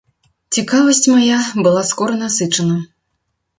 Цікавасць 0.55 1.09
мая 1.17 1.39
была 1.69 1.85
скора 1.91 2.19
насычана. 2.25 2.83